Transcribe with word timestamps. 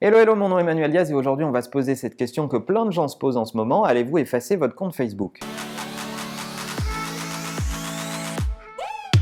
Hello, 0.00 0.16
hello, 0.16 0.36
mon 0.36 0.48
nom 0.48 0.58
est 0.58 0.60
Emmanuel 0.60 0.92
Diaz 0.92 1.10
et 1.10 1.14
aujourd'hui 1.14 1.44
on 1.44 1.50
va 1.50 1.60
se 1.60 1.68
poser 1.68 1.96
cette 1.96 2.14
question 2.14 2.46
que 2.46 2.56
plein 2.56 2.86
de 2.86 2.92
gens 2.92 3.08
se 3.08 3.18
posent 3.18 3.36
en 3.36 3.44
ce 3.44 3.56
moment. 3.56 3.82
Allez-vous 3.82 4.18
effacer 4.18 4.54
votre 4.54 4.76
compte 4.76 4.94
Facebook? 4.94 5.40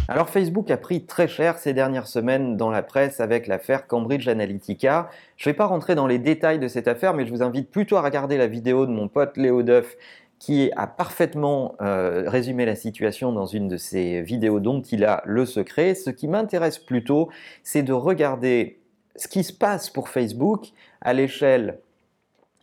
Alors 0.06 0.28
Facebook 0.28 0.70
a 0.70 0.76
pris 0.76 1.06
très 1.06 1.28
cher 1.28 1.56
ces 1.56 1.72
dernières 1.72 2.06
semaines 2.06 2.58
dans 2.58 2.70
la 2.70 2.82
presse 2.82 3.20
avec 3.20 3.46
l'affaire 3.46 3.86
Cambridge 3.86 4.28
Analytica. 4.28 5.08
Je 5.38 5.48
ne 5.48 5.54
vais 5.54 5.56
pas 5.56 5.64
rentrer 5.64 5.94
dans 5.94 6.06
les 6.06 6.18
détails 6.18 6.58
de 6.58 6.68
cette 6.68 6.88
affaire, 6.88 7.14
mais 7.14 7.24
je 7.24 7.30
vous 7.30 7.42
invite 7.42 7.70
plutôt 7.70 7.96
à 7.96 8.02
regarder 8.02 8.36
la 8.36 8.46
vidéo 8.46 8.84
de 8.84 8.92
mon 8.92 9.08
pote 9.08 9.38
Léo 9.38 9.62
Duff 9.62 9.96
qui 10.38 10.70
a 10.76 10.86
parfaitement 10.86 11.76
euh, 11.80 12.24
résumé 12.26 12.66
la 12.66 12.76
situation 12.76 13.32
dans 13.32 13.46
une 13.46 13.68
de 13.68 13.78
ses 13.78 14.20
vidéos 14.20 14.60
dont 14.60 14.82
il 14.82 15.06
a 15.06 15.22
le 15.24 15.46
secret. 15.46 15.94
Ce 15.94 16.10
qui 16.10 16.28
m'intéresse 16.28 16.78
plutôt, 16.78 17.30
c'est 17.62 17.82
de 17.82 17.94
regarder 17.94 18.78
ce 19.16 19.28
qui 19.28 19.44
se 19.44 19.52
passe 19.52 19.90
pour 19.90 20.08
Facebook 20.08 20.68
à 21.00 21.12
l'échelle 21.12 21.78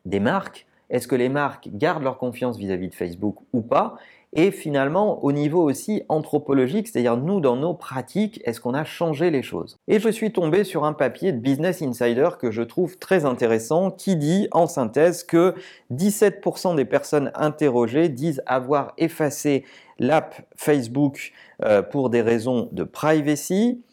des 0.06 0.20
marques. 0.20 0.66
Est-ce 0.90 1.08
que 1.08 1.16
les 1.16 1.30
marques 1.30 1.70
gardent 1.74 2.04
leur 2.04 2.18
confiance 2.18 2.58
vis-à-vis 2.58 2.90
de 2.90 2.96
Facebook 2.96 3.38
ou 3.54 3.62
pas? 3.62 3.96
Et 4.36 4.50
finalement, 4.50 5.24
au 5.24 5.32
niveau 5.32 5.62
aussi 5.62 6.04
anthropologique, 6.10 6.88
c'est-à-dire 6.88 7.18
nous, 7.18 7.40
dans 7.40 7.56
nos 7.56 7.76
pratiques, 7.76 8.42
est-ce 8.46 8.60
qu'on 8.60 8.74
a 8.74 8.84
changé 8.84 9.30
les 9.30 9.44
choses? 9.44 9.78
Et 9.88 10.00
je 10.00 10.10
suis 10.10 10.32
tombé 10.32 10.64
sur 10.64 10.86
un 10.86 10.94
papier 10.94 11.32
de 11.32 11.38
Business 11.38 11.84
Insider 11.84 12.30
que 12.40 12.50
je 12.50 12.64
trouve 12.64 12.98
très 12.98 13.26
intéressant, 13.26 13.92
qui 13.92 14.16
dit 14.16 14.48
en 14.52 14.66
synthèse 14.66 15.24
que 15.24 15.54
17% 15.92 16.76
des 16.76 16.86
personnes 16.86 17.32
interrogées 17.36 18.10
disent 18.10 18.42
avoir 18.48 18.94
effacé 18.98 19.66
l'app 20.00 20.42
Facebook 20.56 21.32
euh, 21.64 21.84
pour 21.84 22.10
des 22.10 22.22
raisons 22.22 22.70
de 22.72 22.84
privacy, 22.84 23.84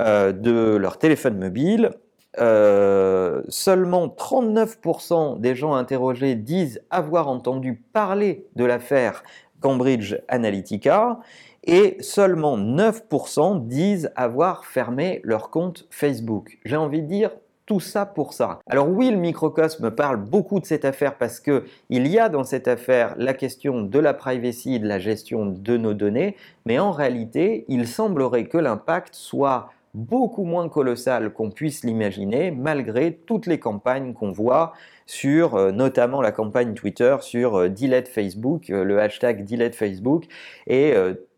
euh, 0.00 0.32
de 0.32 0.74
leur 0.74 0.98
téléphone 0.98 1.38
mobile, 1.38 1.90
euh, 2.40 3.42
seulement 3.48 4.08
39% 4.08 5.40
des 5.40 5.54
gens 5.54 5.74
interrogés 5.74 6.34
disent 6.34 6.82
avoir 6.90 7.28
entendu 7.28 7.82
parler 7.92 8.46
de 8.56 8.64
l'affaire 8.64 9.22
Cambridge 9.60 10.16
Analytica 10.28 11.20
et 11.64 11.96
seulement 12.00 12.58
9% 12.58 13.66
disent 13.66 14.10
avoir 14.16 14.64
fermé 14.64 15.20
leur 15.24 15.50
compte 15.50 15.86
Facebook. 15.90 16.58
J'ai 16.64 16.76
envie 16.76 17.02
de 17.02 17.06
dire 17.06 17.30
tout 17.66 17.80
ça 17.80 18.04
pour 18.04 18.34
ça. 18.34 18.58
Alors 18.66 18.88
oui, 18.88 19.10
le 19.10 19.16
microcosme 19.16 19.90
parle 19.90 20.18
beaucoup 20.18 20.60
de 20.60 20.66
cette 20.66 20.84
affaire 20.84 21.16
parce 21.16 21.40
que 21.40 21.64
il 21.88 22.06
y 22.08 22.18
a 22.18 22.28
dans 22.28 22.44
cette 22.44 22.68
affaire 22.68 23.14
la 23.16 23.32
question 23.32 23.82
de 23.82 23.98
la 23.98 24.12
privacy 24.12 24.78
de 24.80 24.86
la 24.86 24.98
gestion 24.98 25.46
de 25.46 25.76
nos 25.76 25.94
données, 25.94 26.36
mais 26.66 26.78
en 26.78 26.90
réalité, 26.90 27.64
il 27.68 27.88
semblerait 27.88 28.44
que 28.44 28.58
l'impact 28.58 29.14
soit 29.14 29.70
beaucoup 29.94 30.44
moins 30.44 30.68
colossal 30.68 31.32
qu'on 31.32 31.50
puisse 31.50 31.84
l'imaginer, 31.84 32.50
malgré 32.50 33.14
toutes 33.14 33.46
les 33.46 33.58
campagnes 33.58 34.12
qu'on 34.12 34.32
voit 34.32 34.72
sur 35.06 35.54
euh, 35.54 35.70
notamment 35.70 36.20
la 36.20 36.32
campagne 36.32 36.74
Twitter, 36.74 37.16
sur 37.20 37.56
euh, 37.56 37.68
Delete 37.68 38.08
Facebook, 38.08 38.70
euh, 38.70 38.84
le 38.84 39.00
hashtag 39.00 39.44
Delete 39.44 39.74
Facebook, 39.74 40.24
et 40.66 40.94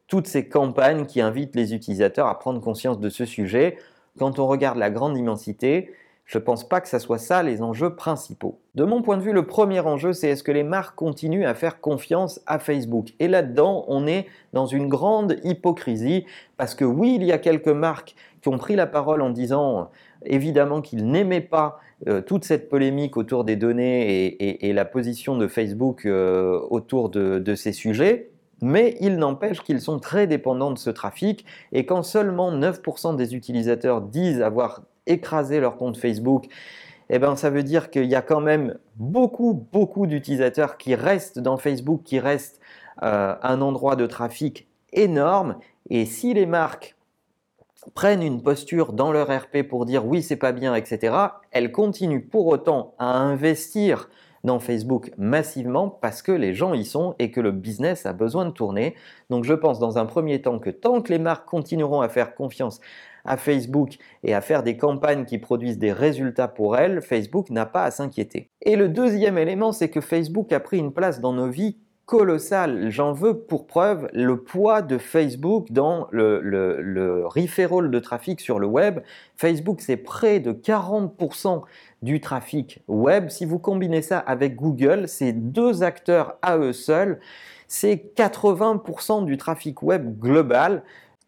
toutes 0.08 0.26
ces 0.26 0.48
campagnes 0.48 1.04
qui 1.04 1.20
invitent 1.20 1.56
les 1.56 1.74
utilisateurs 1.74 2.28
à 2.28 2.38
prendre 2.38 2.60
conscience 2.60 3.00
de 3.00 3.08
ce 3.08 3.24
sujet. 3.24 3.76
Quand 4.18 4.38
on 4.38 4.46
regarde 4.46 4.78
la 4.78 4.88
grande 4.88 5.16
immensité, 5.16 5.92
je 6.26 6.38
ne 6.38 6.42
pense 6.42 6.68
pas 6.68 6.80
que 6.80 6.88
ce 6.88 6.98
soit 6.98 7.18
ça 7.18 7.44
les 7.44 7.62
enjeux 7.62 7.94
principaux. 7.94 8.58
De 8.74 8.82
mon 8.82 9.00
point 9.00 9.16
de 9.16 9.22
vue, 9.22 9.32
le 9.32 9.46
premier 9.46 9.78
enjeu, 9.78 10.12
c'est 10.12 10.28
est-ce 10.28 10.42
que 10.42 10.50
les 10.50 10.64
marques 10.64 10.96
continuent 10.96 11.46
à 11.46 11.54
faire 11.54 11.80
confiance 11.80 12.40
à 12.46 12.58
Facebook? 12.58 13.14
Et 13.20 13.28
là-dedans, 13.28 13.84
on 13.86 14.08
est 14.08 14.26
dans 14.52 14.66
une 14.66 14.88
grande 14.88 15.36
hypocrisie, 15.44 16.26
parce 16.56 16.74
que 16.74 16.84
oui, 16.84 17.14
il 17.14 17.24
y 17.24 17.30
a 17.30 17.38
quelques 17.38 17.68
marques 17.68 18.16
qui 18.42 18.48
ont 18.48 18.58
pris 18.58 18.74
la 18.74 18.88
parole 18.88 19.22
en 19.22 19.30
disant 19.30 19.90
évidemment 20.24 20.82
qu'ils 20.82 21.06
n'aimaient 21.06 21.40
pas 21.40 21.78
euh, 22.08 22.20
toute 22.20 22.44
cette 22.44 22.68
polémique 22.68 23.16
autour 23.16 23.44
des 23.44 23.54
données 23.54 24.66
et, 24.66 24.72
la 24.72 24.84
position 24.84 25.36
de 25.36 25.46
Facebook 25.46 26.06
euh, 26.06 26.58
autour 26.70 27.08
de 27.08 27.54
ces 27.54 27.72
sujets. 27.72 28.30
Mais 28.62 28.96
il 29.00 29.16
n'empêche 29.16 29.60
qu'ils 29.60 29.80
sont 29.80 29.98
très 29.98 30.26
dépendants 30.26 30.70
de 30.70 30.78
ce 30.78 30.90
trafic 30.90 31.44
et 31.72 31.86
quand 31.86 32.02
seulement 32.02 32.50
9% 32.50 33.14
des 33.14 33.34
utilisateurs 33.34 34.00
disent 34.00 34.40
avoir 34.40 34.82
écraser 35.06 35.60
leur 35.60 35.76
compte 35.76 35.96
Facebook, 35.96 36.46
eh 37.08 37.18
ben, 37.18 37.36
ça 37.36 37.50
veut 37.50 37.62
dire 37.62 37.90
qu'il 37.90 38.06
y 38.06 38.14
a 38.14 38.22
quand 38.22 38.40
même 38.40 38.78
beaucoup, 38.96 39.66
beaucoup 39.72 40.06
d'utilisateurs 40.06 40.76
qui 40.76 40.94
restent 40.94 41.38
dans 41.38 41.56
Facebook, 41.56 42.02
qui 42.04 42.18
restent 42.18 42.60
euh, 43.02 43.34
un 43.42 43.60
endroit 43.60 43.96
de 43.96 44.06
trafic 44.06 44.66
énorme. 44.92 45.56
Et 45.90 46.04
si 46.04 46.34
les 46.34 46.46
marques 46.46 46.96
prennent 47.94 48.22
une 48.22 48.42
posture 48.42 48.92
dans 48.92 49.12
leur 49.12 49.28
RP 49.28 49.62
pour 49.68 49.86
dire 49.86 50.04
oui, 50.04 50.22
c'est 50.22 50.36
pas 50.36 50.52
bien, 50.52 50.74
etc., 50.74 51.14
elles 51.52 51.70
continuent 51.70 52.26
pour 52.26 52.46
autant 52.46 52.94
à 52.98 53.16
investir 53.16 54.08
dans 54.44 54.60
Facebook 54.60 55.12
massivement 55.18 55.88
parce 55.88 56.22
que 56.22 56.32
les 56.32 56.54
gens 56.54 56.72
y 56.72 56.84
sont 56.84 57.14
et 57.18 57.30
que 57.30 57.40
le 57.40 57.52
business 57.52 58.06
a 58.06 58.12
besoin 58.12 58.46
de 58.46 58.50
tourner. 58.50 58.94
Donc 59.28 59.44
je 59.44 59.54
pense 59.54 59.78
dans 59.78 59.98
un 59.98 60.06
premier 60.06 60.40
temps 60.40 60.58
que 60.58 60.70
tant 60.70 61.02
que 61.02 61.12
les 61.12 61.18
marques 61.18 61.46
continueront 61.46 62.00
à 62.00 62.08
faire 62.08 62.34
confiance 62.34 62.80
à 63.26 63.36
Facebook 63.36 63.96
et 64.22 64.34
à 64.34 64.40
faire 64.40 64.62
des 64.62 64.76
campagnes 64.76 65.24
qui 65.24 65.38
produisent 65.38 65.78
des 65.78 65.92
résultats 65.92 66.48
pour 66.48 66.76
elles, 66.76 67.02
Facebook 67.02 67.50
n'a 67.50 67.66
pas 67.66 67.84
à 67.84 67.90
s'inquiéter. 67.90 68.50
Et 68.62 68.76
le 68.76 68.88
deuxième 68.88 69.38
élément, 69.38 69.72
c'est 69.72 69.90
que 69.90 70.00
Facebook 70.00 70.52
a 70.52 70.60
pris 70.60 70.78
une 70.78 70.92
place 70.92 71.20
dans 71.20 71.32
nos 71.32 71.48
vies 71.48 71.76
colossale. 72.06 72.88
J'en 72.88 73.12
veux 73.12 73.40
pour 73.40 73.66
preuve 73.66 74.08
le 74.12 74.40
poids 74.40 74.80
de 74.80 74.96
Facebook 74.96 75.72
dans 75.72 76.06
le, 76.12 76.40
le, 76.40 77.26
referral 77.26 77.90
de 77.90 77.98
trafic 77.98 78.40
sur 78.40 78.60
le 78.60 78.66
web. 78.66 79.00
Facebook, 79.36 79.80
c'est 79.80 79.96
près 79.96 80.38
de 80.38 80.52
40% 80.52 81.62
du 82.02 82.20
trafic 82.20 82.80
web. 82.86 83.28
Si 83.28 83.44
vous 83.44 83.58
combinez 83.58 84.02
ça 84.02 84.18
avec 84.20 84.54
Google, 84.54 85.08
ces 85.08 85.32
deux 85.32 85.82
acteurs 85.82 86.36
à 86.42 86.56
eux 86.58 86.72
seuls, 86.72 87.18
c'est 87.66 88.12
80% 88.16 89.24
du 89.24 89.36
trafic 89.36 89.82
web 89.82 90.18
global 90.18 90.84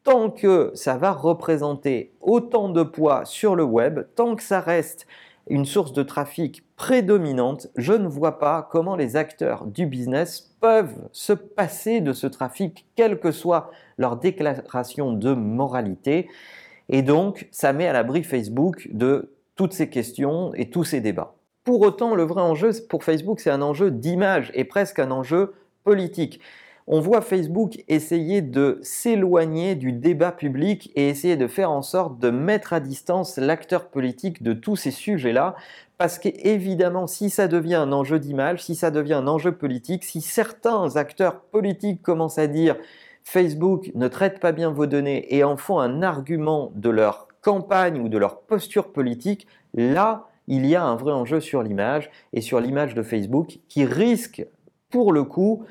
tant 0.09 0.31
que 0.31 0.71
ça 0.73 0.97
va 0.97 1.13
représenter 1.13 2.15
autant 2.23 2.71
de 2.71 2.83
poids 2.83 3.27
sur 3.27 3.55
le 3.55 3.63
web, 3.63 4.07
tant 4.15 4.37
que 4.37 4.43
ça 4.43 4.59
reste 4.59 5.07
une 5.51 5.67
source 5.67 5.93
de 5.93 6.03
trafic 6.03 6.65
prédominante, 6.77 7.67
je 7.77 7.93
ne 7.93 8.09
vois 8.09 8.39
pas 8.39 8.67
comment 8.71 8.97
les 8.97 9.17
acteurs 9.17 9.67
du 9.67 9.85
business 9.85 10.57
peuvent 10.63 10.97
se 11.13 11.35
passer 11.35 12.01
de 12.01 12.15
ce 12.15 12.27
trafic, 12.27 12.87
quelle 12.97 13.21
que 13.21 13.33
soit 13.33 13.71
leur 13.99 14.17
déclaration 14.17 15.13
de 15.13 15.35
moralité. 15.35 16.31
Et 16.89 17.03
donc, 17.03 17.47
ça 17.51 17.75
met 17.75 17.87
à 17.87 17.93
l'abri 17.93 18.25
Facebook 18.25 18.89
de 18.91 19.35
toutes 19.57 19.75
ces 19.75 19.91
questions 19.91 20.55
et 20.55 20.71
tous 20.71 20.85
ces 20.85 21.03
débats. 21.03 21.35
Pour 21.65 21.83
autant, 21.83 22.15
le 22.15 22.23
vrai 22.23 22.41
enjeu 22.41 22.71
pour 22.89 23.05
Facebook, 23.05 23.41
c'est 23.41 23.51
un 23.51 23.61
enjeu 23.61 23.91
d'image 23.91 24.53
et 24.55 24.65
presque 24.65 25.01
un 25.01 25.11
enjeu 25.11 25.53
politique 25.85 26.41
on 26.91 27.01
voit 27.01 27.21
Facebook 27.21 27.85
essayer 27.87 28.41
de 28.41 28.79
s'éloigner 28.83 29.75
du 29.75 29.93
débat 29.93 30.33
public 30.33 30.91
et 30.97 31.11
essayer 31.11 31.37
de 31.37 31.47
faire 31.47 31.71
en 31.71 31.83
sorte 31.83 32.19
de 32.19 32.31
mettre 32.31 32.73
à 32.73 32.81
distance 32.81 33.37
l'acteur 33.37 33.91
politique 33.91 34.43
de 34.43 34.55
tous 34.55 34.77
ces 34.77 34.91
sujets-là. 34.91 35.55
Parce 35.99 36.19
qu'évidemment, 36.19 37.07
si 37.07 37.29
ça 37.29 37.47
devient 37.47 37.75
un 37.75 37.93
enjeu 37.93 38.19
d'image, 38.19 38.65
si 38.65 38.75
ça 38.75 38.91
devient 38.91 39.15
un 39.15 39.29
enjeu 39.29 39.53
politique, 39.53 40.03
si 40.03 40.23
certains 40.23 40.97
acteurs 40.97 41.43
politiques 41.43 42.01
commencent 42.03 42.39
à 42.39 42.47
dire 42.47 42.77
Facebook 43.23 43.91
ne 43.95 44.09
traite 44.09 44.41
pas 44.41 44.53
bien 44.53 44.71
vos 44.71 44.87
données 44.87 45.35
et 45.35 45.45
en 45.45 45.59
font 45.59 45.81
un 45.81 46.03
argument 46.03 46.73
de 46.75 46.89
leur 46.89 47.29
campagne 47.43 48.01
ou 48.01 48.09
de 48.09 48.17
leur 48.17 48.41
posture 48.41 48.93
politique, 48.93 49.47
là, 49.75 50.29
il 50.47 50.65
y 50.65 50.75
a 50.75 50.85
un 50.85 50.97
vrai 50.97 51.13
enjeu 51.13 51.41
sur 51.41 51.63
l'image 51.63 52.09
et 52.33 52.41
sur 52.41 52.61
l'image 52.61 52.95
de 52.95 53.03
Facebook 53.03 53.59
qui 53.69 53.85
risque, 53.85 54.47
pour 54.89 55.13
le 55.13 55.25
coup, 55.25 55.67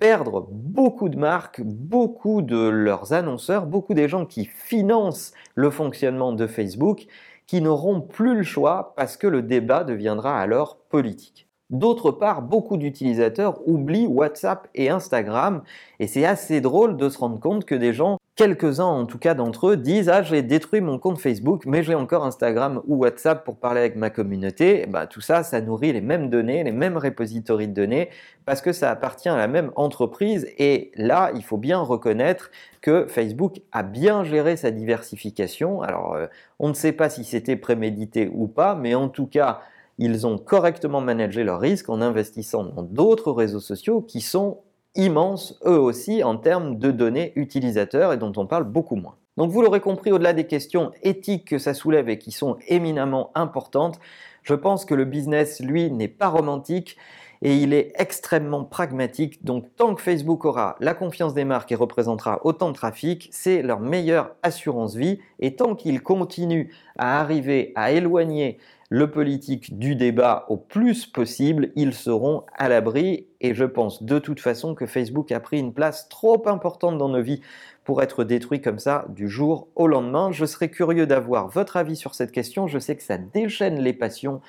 perdre 0.00 0.48
beaucoup 0.50 1.10
de 1.10 1.18
marques, 1.18 1.60
beaucoup 1.62 2.40
de 2.40 2.68
leurs 2.68 3.12
annonceurs, 3.12 3.66
beaucoup 3.66 3.94
des 3.94 4.08
gens 4.08 4.24
qui 4.24 4.46
financent 4.46 5.32
le 5.54 5.70
fonctionnement 5.70 6.32
de 6.32 6.46
Facebook, 6.46 7.06
qui 7.46 7.60
n'auront 7.60 8.00
plus 8.00 8.34
le 8.34 8.42
choix 8.42 8.94
parce 8.96 9.18
que 9.18 9.26
le 9.26 9.42
débat 9.42 9.84
deviendra 9.84 10.40
alors 10.40 10.78
politique. 10.88 11.46
D'autre 11.68 12.10
part, 12.10 12.42
beaucoup 12.42 12.78
d'utilisateurs 12.78 13.60
oublient 13.68 14.06
WhatsApp 14.06 14.68
et 14.74 14.88
Instagram 14.88 15.62
et 16.00 16.06
c'est 16.06 16.24
assez 16.24 16.60
drôle 16.60 16.96
de 16.96 17.08
se 17.08 17.18
rendre 17.18 17.38
compte 17.38 17.64
que 17.66 17.74
des 17.74 17.92
gens 17.92 18.16
quelques-uns 18.40 18.86
en 18.86 19.04
tout 19.04 19.18
cas 19.18 19.34
d'entre 19.34 19.68
eux 19.68 19.76
disent 19.76 20.08
ah 20.08 20.22
j'ai 20.22 20.40
détruit 20.40 20.80
mon 20.80 20.98
compte 20.98 21.18
Facebook 21.18 21.66
mais 21.66 21.82
j'ai 21.82 21.94
encore 21.94 22.24
Instagram 22.24 22.80
ou 22.86 22.96
WhatsApp 22.96 23.44
pour 23.44 23.58
parler 23.58 23.80
avec 23.80 23.96
ma 23.96 24.08
communauté. 24.08 24.86
Bah, 24.88 25.06
tout 25.06 25.20
ça, 25.20 25.42
ça 25.42 25.60
nourrit 25.60 25.92
les 25.92 26.00
mêmes 26.00 26.30
données, 26.30 26.64
les 26.64 26.72
mêmes 26.72 26.96
repositories 26.96 27.68
de 27.68 27.74
données 27.74 28.08
parce 28.46 28.62
que 28.62 28.72
ça 28.72 28.90
appartient 28.90 29.28
à 29.28 29.36
la 29.36 29.46
même 29.46 29.72
entreprise 29.76 30.46
et 30.56 30.90
là 30.94 31.32
il 31.34 31.44
faut 31.44 31.58
bien 31.58 31.80
reconnaître 31.80 32.50
que 32.80 33.04
Facebook 33.08 33.60
a 33.72 33.82
bien 33.82 34.24
géré 34.24 34.56
sa 34.56 34.70
diversification. 34.70 35.82
Alors 35.82 36.14
euh, 36.14 36.26
on 36.58 36.68
ne 36.68 36.74
sait 36.74 36.92
pas 36.92 37.10
si 37.10 37.24
c'était 37.24 37.56
prémédité 37.56 38.30
ou 38.32 38.48
pas 38.48 38.74
mais 38.74 38.94
en 38.94 39.10
tout 39.10 39.26
cas 39.26 39.60
ils 39.98 40.26
ont 40.26 40.38
correctement 40.38 41.02
managé 41.02 41.44
leurs 41.44 41.60
risques 41.60 41.90
en 41.90 42.00
investissant 42.00 42.64
dans 42.64 42.84
d'autres 42.84 43.32
réseaux 43.32 43.60
sociaux 43.60 44.00
qui 44.00 44.22
sont 44.22 44.60
immenses 44.94 45.58
eux 45.66 45.78
aussi 45.78 46.22
en 46.24 46.36
termes 46.36 46.78
de 46.78 46.90
données 46.90 47.32
utilisateurs 47.36 48.12
et 48.12 48.18
dont 48.18 48.32
on 48.36 48.46
parle 48.46 48.64
beaucoup 48.64 48.96
moins. 48.96 49.16
Donc 49.36 49.50
vous 49.50 49.62
l'aurez 49.62 49.80
compris, 49.80 50.12
au-delà 50.12 50.32
des 50.32 50.46
questions 50.46 50.92
éthiques 51.02 51.48
que 51.48 51.58
ça 51.58 51.72
soulève 51.72 52.08
et 52.08 52.18
qui 52.18 52.32
sont 52.32 52.56
éminemment 52.68 53.30
importantes, 53.34 53.98
Je 54.42 54.54
pense 54.54 54.86
que 54.86 54.94
le 54.94 55.04
business, 55.04 55.60
lui, 55.60 55.90
n'est 55.90 56.08
pas 56.08 56.28
romantique 56.28 56.96
et 57.42 57.56
il 57.56 57.72
est 57.72 57.92
extrêmement 57.96 58.64
pragmatique. 58.64 59.44
Donc 59.44 59.66
tant 59.76 59.94
que 59.94 60.02
Facebook 60.02 60.44
aura 60.44 60.76
la 60.80 60.94
confiance 60.94 61.34
des 61.34 61.44
marques 61.44 61.72
et 61.72 61.74
représentera 61.74 62.40
autant 62.44 62.70
de 62.70 62.74
trafic, 62.74 63.28
c'est 63.32 63.62
leur 63.62 63.80
meilleure 63.80 64.34
assurance 64.42 64.94
vie. 64.94 65.20
Et 65.38 65.56
tant 65.56 65.74
qu'il 65.74 66.02
continue 66.02 66.72
à 66.98 67.20
arriver 67.20 67.72
à 67.74 67.92
éloigner 67.92 68.58
le 68.92 69.08
politique 69.08 69.78
du 69.78 69.94
débat 69.94 70.44
au 70.48 70.56
plus 70.56 71.06
possible, 71.06 71.70
ils 71.76 71.94
seront 71.94 72.42
à 72.58 72.68
l'abri. 72.68 73.28
Et 73.40 73.54
je 73.54 73.64
pense 73.64 74.02
de 74.02 74.18
toute 74.18 74.40
façon 74.40 74.74
que 74.74 74.84
Facebook 74.84 75.30
a 75.30 75.38
pris 75.38 75.60
une 75.60 75.72
place 75.72 76.08
trop 76.08 76.46
importante 76.48 76.98
dans 76.98 77.08
nos 77.08 77.22
vies 77.22 77.40
pour 77.84 78.02
être 78.02 78.24
détruit 78.24 78.60
comme 78.60 78.80
ça 78.80 79.06
du 79.08 79.28
jour 79.28 79.68
au 79.76 79.86
lendemain. 79.86 80.32
Je 80.32 80.44
serais 80.44 80.70
curieux 80.70 81.06
d'avoir 81.06 81.46
votre 81.46 81.76
avis 81.76 81.94
sur 81.94 82.16
cette 82.16 82.32
question. 82.32 82.66
Je 82.66 82.80
sais 82.80 82.96
que 82.96 83.02
ça 83.04 83.16
déchaîne 83.16 83.80
les 83.80 83.92
passions 83.92 84.40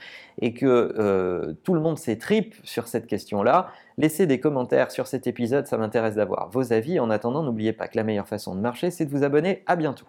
et 0.42 0.54
que 0.54 0.66
euh, 0.98 1.54
tout 1.64 1.76
le 1.76 1.80
monde 1.80 2.00
s'étripe 2.00 2.56
sur 2.64 2.88
cette 2.88 3.06
question-là. 3.06 3.70
Laissez 4.00 4.26
des 4.26 4.40
commentaires 4.40 4.90
sur 4.90 5.06
cet 5.06 5.28
épisode, 5.28 5.68
ça 5.68 5.78
m'intéresse 5.78 6.16
d'avoir 6.16 6.50
vos 6.50 6.74
avis. 6.74 7.00
En 7.00 7.12
attendant, 7.12 7.44
n'oubliez 7.44 7.74
pas 7.74 7.88
que 7.88 7.96
la 7.96 8.04
meilleure 8.04 8.28
façon 8.28 8.56
de 8.56 8.60
marcher, 8.60 8.90
c'est 8.90 9.06
de 9.06 9.12
vous 9.12 9.24
abonner. 9.24 9.62
À 9.68 9.76
bientôt. 9.76 10.08